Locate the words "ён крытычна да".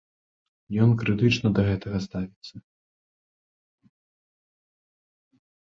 0.85-1.67